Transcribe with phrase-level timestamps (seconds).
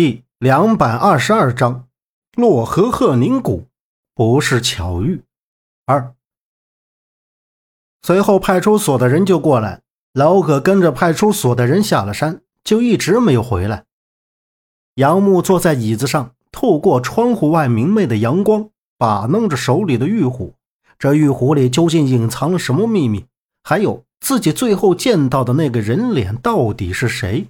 [0.00, 1.86] 第两百二十二章，
[2.34, 3.66] 洛河鹤宁谷
[4.14, 5.20] 不是巧遇。
[5.84, 6.14] 二，
[8.00, 9.82] 随后派出所的人就过来，
[10.14, 13.84] 老葛跟着派出所的人下了山，就一直没有回来。
[14.94, 20.54] 杨木坐在椅子上，透过窗户外明媚的阳光，把弄着手里的玉壶。
[20.98, 23.26] 这玉壶里究竟隐藏了什么秘密？
[23.64, 27.48] 还有自己最后见到的那个人脸到底是谁？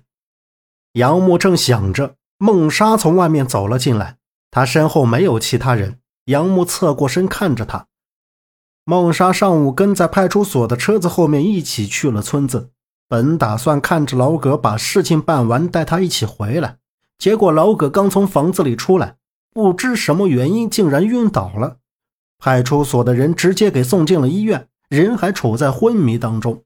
[0.95, 2.17] 杨木正想着。
[2.43, 4.17] 孟莎从外面走了进来，
[4.51, 5.99] 她身后没有其他人。
[6.25, 7.87] 杨木侧过身看着她。
[8.87, 12.71] 孟莎上午跟在派出所的车子后面一起去了村子，
[13.07, 16.79] 本打算看着老葛把事情办完，带他一起回来。
[17.19, 19.17] 结果老葛刚从房子里出来，
[19.53, 21.77] 不知什么原因竟然晕倒了。
[22.39, 26.65] 派出所的人直接给送进了医院，人还处在昏迷当中。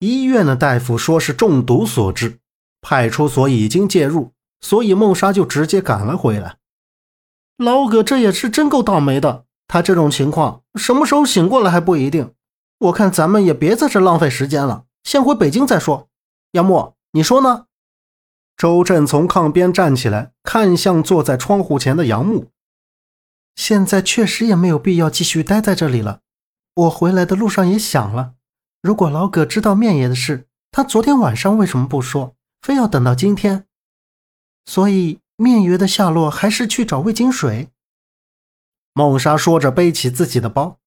[0.00, 2.40] 医院的大夫说是中毒所致，
[2.82, 4.32] 派出所已经介入。
[4.60, 6.56] 所以孟莎就直接赶了回来。
[7.56, 12.32] 老葛这也是真够倒霉的，他这种情况什么时候醒过来还不一定。
[12.78, 16.08] 我看咱们也别在这浪费时间了，先回北京再说。
[16.52, 17.66] 杨木，你说呢？
[18.56, 22.50] 周震从炕边站起来，看向坐在窗户前的杨木。
[23.54, 26.20] 现在确实也没有必要继续待在这里了。
[26.74, 28.34] 我回来的路上也想了，
[28.82, 33.67] 如果老葛知道面爷的事，他昨天晚上为什么不说，非要等到今天？
[34.68, 37.70] 所以，面约的下落还是去找魏金水。
[38.92, 40.78] 孟莎说着，背起自己的包，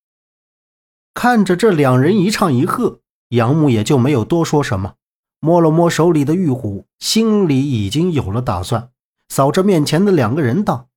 [1.16, 4.98] 看着这两人一唱一和，杨木也就没有多说什么，
[5.40, 8.92] 摸了摸手里的玉壶，心里已经有了打算，
[9.30, 10.90] 扫着面前的两个人道：“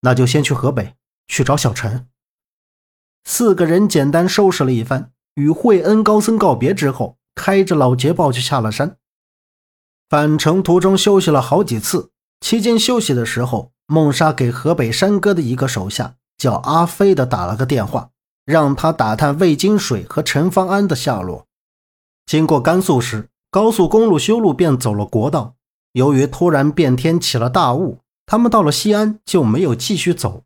[0.00, 0.94] 那就先去河北
[1.28, 2.08] 去找小陈。”
[3.24, 8.96] 四个人简单收拾了一番，与惠恩高僧告别之后，开着老捷豹就下了山。
[10.08, 18.10] 返程途中休息了好几次，期间休息的时候，孟莎给河北山哥的一个手下叫阿飞的打了个电话，
[18.44, 21.46] 让他打探魏金水和陈方安的下落。
[22.24, 25.54] 经过甘肃时，高速公路修路便走了国道。
[25.92, 30.42] 由于突然变天起了大雾，他们到了西安就没有继续走。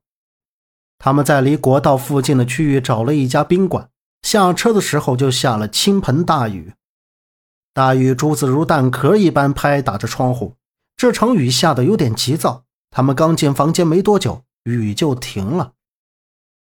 [0.98, 3.88] 他们在离国道附近的区域找了一家宾馆，
[4.22, 6.72] 下车的时候就下了倾盆大雨。
[7.72, 10.56] 大雨珠子如蛋壳一般拍打着窗户，
[10.96, 12.64] 这场雨下得有点急躁。
[12.90, 15.72] 他们刚进房间没多久，雨就停了。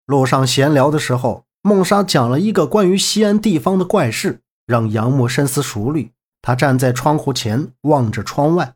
[0.07, 6.13] 路上闲聊的时候，孟莎讲了一个关于西安地方的怪事，让杨木深思熟虑。
[6.41, 8.75] 他站在窗户前望着窗外。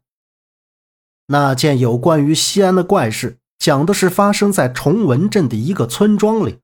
[1.29, 6.59] 那件有关于西安的怪事，讲的是发生在崇文镇的一个村庄里。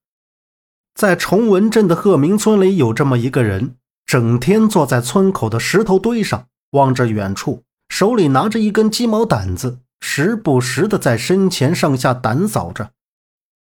[0.94, 3.76] 在崇文镇的鹤鸣村里，有这么一个人。
[4.12, 12.90] 整天坐在村口的石头堆上，望着远处，手里拿着一根鸡毛掸子，时不时的在身前上下掸扫着。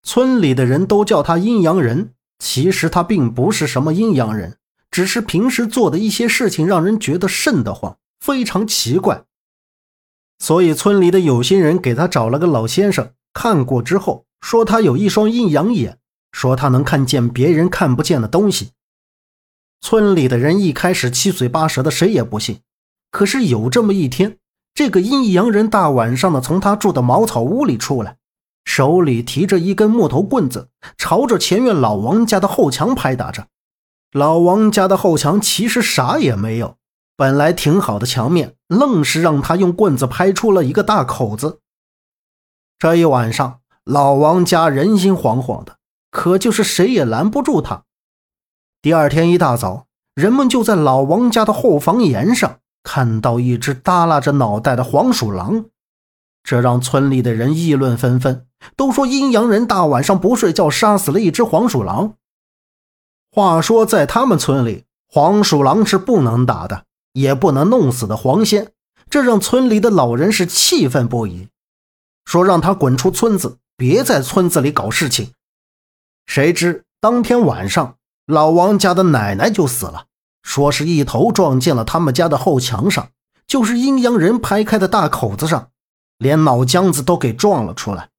[0.02, 4.56] 村里的人都叫他阴阳人，其实他并不是什么阴阳人，
[4.90, 9.24] 只是平时做的一些事情让人觉得瘆得慌，非常奇怪。
[10.38, 15.98] 所以村里的有心人给他找了个老先生看过之后，说他有一双阴阳眼，
[16.32, 18.70] 说他能看见别人看不见的东西。
[19.82, 22.60] 村里的人一开始七嘴八舌的，谁也不信。
[23.10, 24.38] 可是有这么一天，
[24.72, 28.16] 这个阴阳人大晚上的从他住的茅草屋里出来，
[28.64, 33.48] 手里提着一根木头棍子，朝着前院老王家的后墙拍打着。
[34.12, 36.76] 老王家的后墙其实啥也没有，
[37.16, 41.58] 本来挺好的墙面，愣是让他用棍子拍出了一个大口子。
[42.78, 45.76] 这一晚上，老王家人心惶惶的，
[46.10, 47.82] 可就是谁也拦不住他。
[48.82, 55.66] 第二天一大早，人们就在老王家的后房檐上看到一只耷拉着脑袋的黄鼠狼，
[56.42, 62.14] 这让村里的人议论纷纷，都说阴阳人大晚上不睡觉杀死了一只黄鼠狼。
[63.30, 68.72] 话说，在他们村里，黄鼠狼是不能打的，也不能弄死的黄仙，
[69.08, 71.46] 这让村里的老人是气愤不已，
[72.24, 75.30] 说让他滚出村子，别在村子里搞事情。
[76.26, 77.94] 谁知当天晚上。
[78.26, 80.06] 老王家的奶奶就死了，
[80.42, 83.10] 说是一头撞进了他们家的后墙上，
[83.46, 85.70] 就是阴阳人拍开的大口子上，
[86.18, 88.10] 连脑浆子都给撞了出来，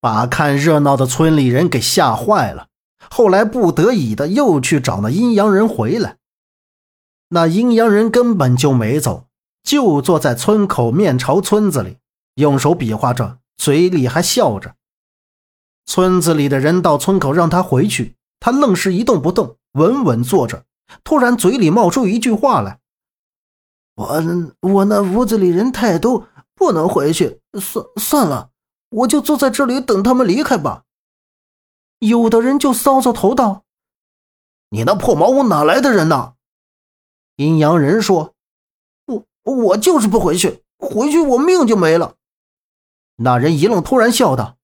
[0.00, 2.68] 把看热闹的村里人给吓坏了。
[3.10, 6.16] 后来不得已的又去找那阴阳人回来，
[7.28, 9.26] 那阴阳人根本就没走，
[9.62, 11.98] 就坐在村口，面朝村子里，
[12.34, 14.74] 用手比划着，嘴里还笑着。
[15.84, 18.15] 村子里的人到村口让他回去。
[18.40, 20.64] 他愣是一动不动，稳稳坐着。
[21.02, 22.80] 突然，嘴里冒出一句话来
[23.96, 24.22] ：“我
[24.60, 27.40] 我那屋子里人太多，不能回去。
[27.60, 28.50] 算算了，
[28.90, 30.84] 我就坐在这里等他们离开吧。
[31.98, 33.64] 有的人就搔搔头道
[34.70, 36.34] ：“你那破茅屋哪来的人呢？”
[37.36, 38.34] 阴阳人说
[39.06, 42.14] ：“我我就是不回去，回去我命就没了。”
[43.16, 44.56] 那人一愣，突然笑道：“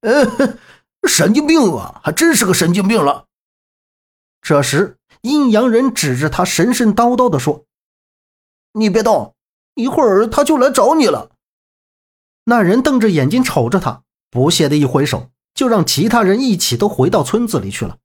[1.06, 3.26] 神经病啊，还真是个神经病了。”
[4.42, 7.64] 这时，阴阳人指着他，神神叨叨地说
[8.72, 9.34] ：“你别动，
[9.74, 11.30] 一会儿他就来找你了。”
[12.44, 17.96] 那人瞪着眼睛瞅着他，不屑的一挥手，就让其他人一起都回到村子里去了。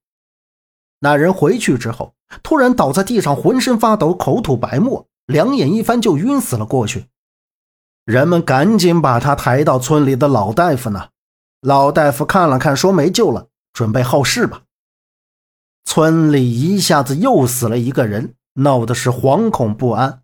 [0.99, 7.07] 那人回去之后，突然倒在地上，浑身发抖，口吐白沫，两眼一翻就晕死了过去。
[8.05, 11.09] 人们赶紧把他抬到村里的老大夫那。
[11.61, 14.61] 老大夫看了看，说没救了，准备后事吧。
[15.83, 20.21] 村里一下子又死了一个人，闹的是惶恐不安。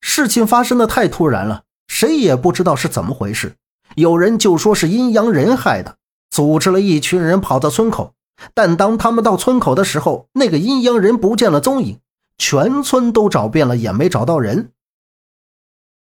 [0.00, 3.56] 事情发生的太突然了，谁也不知道是怎么回事。
[3.96, 5.96] 有人就说是阴阳人害的，
[6.30, 8.14] 组织了一群人跑到村口。
[8.54, 12.00] 但当他们到村口的时候，那个阴阳人不见了踪影，
[12.38, 14.72] 全村都找遍了也没找到人。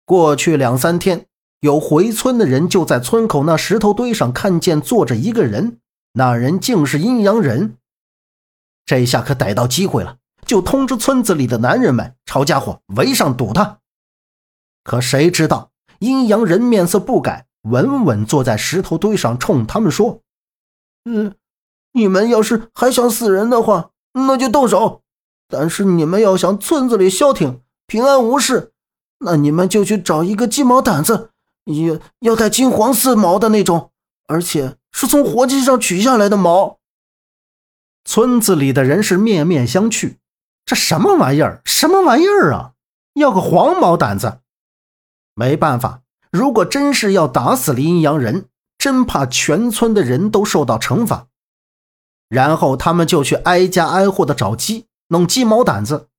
[0.05, 1.27] 过去两三天，
[1.63, 5.79] 有回村的人就在村口那石头堆上看见坐着一个人，
[6.11, 7.77] 那人竟是阴阳人。
[8.85, 13.79] 这下可逮到机会了，就通知村子里的男人们抄家伙围上堵他。
[14.83, 20.19] 可谁知道阴阳人面色不改，稳稳坐在石头堆上，冲他们说
[21.09, 21.33] ：“嗯，
[21.93, 24.99] 你们要是还想死人的话，那就动手；
[25.47, 28.73] 但是你们要想村子里消停、平安无事，
[29.19, 31.29] 那你们就去找一个鸡毛掸子，
[31.65, 33.91] 要要带金黄色毛的那种，
[34.27, 36.79] 而且是从活鸡上取下来的毛。”
[38.05, 40.17] 村子里的人是面面相觑，
[40.65, 41.61] 这什么玩意儿？
[41.65, 42.73] 什么玩意儿啊？
[43.13, 44.39] 要个黄毛掸子？
[45.35, 46.01] 没办法，
[46.31, 51.27] 如果真是要打死了阴阳人，真怕全村的人都受到惩罚。
[52.27, 56.09] 然后他们就去挨家挨户的找鸡，弄鸡毛掸子。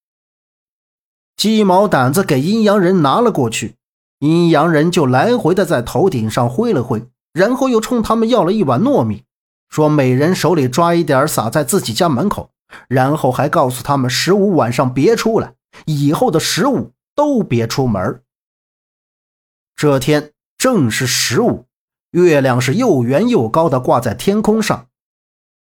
[1.37, 3.77] 鸡毛掸子给阴阳人拿了过去，
[4.25, 9.25] 阴阳人就来回的在头顶上挥了挥，然后又冲他们要了一碗糯米。
[9.69, 12.51] 说每人手里抓一点，撒在自己家门口，
[12.89, 15.53] 然后还告诉他们十五晚上别出来，
[15.85, 18.23] 以后的十五都别出门。
[19.77, 21.67] 这天正是十五，
[22.13, 24.87] 月亮是又圆又高的挂在天空上。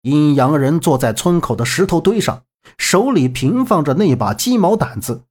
[0.02, 2.44] 阴阳人坐在村口的石头堆上，
[2.78, 5.24] 手里平放着那把鸡毛掸子。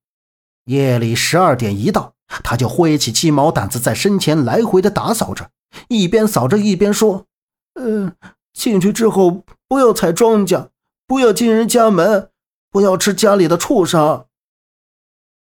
[0.64, 5.50] 夜里十二点一到，他就挥起鸡毛掸子在身前来回的打扫着，
[5.88, 7.26] 一边扫着一边说
[7.74, 8.14] ：“嗯。”
[8.54, 10.70] 进去之后不要踩庄稼，
[11.06, 12.30] 不要进人家门，
[12.72, 14.26] 不要吃家里的畜生。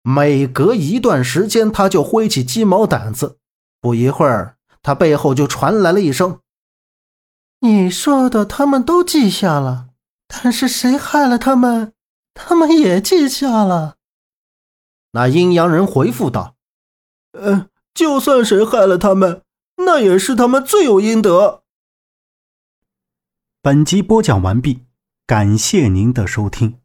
[0.02, 3.38] 每隔一段时间，他就挥起鸡毛掸子。
[3.80, 6.40] 不一会儿，他背后就传来了一声
[7.60, 9.90] ：“你说的他们都记下了，
[10.26, 11.92] 但是谁害了他们，
[12.34, 13.94] 他们也记下了。”
[15.12, 16.53] 那阴阳人回复道
[17.34, 19.42] ：“呃，就算谁害了他们，
[19.78, 21.62] 那也是他们罪有应得。”
[23.60, 24.82] 本集播讲完毕，
[25.26, 26.78] 感谢您的收听。